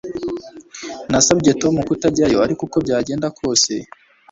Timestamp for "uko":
2.67-2.77